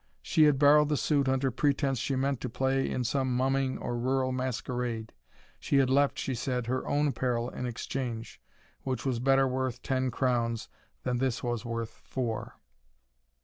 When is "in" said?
2.89-3.03, 7.51-7.67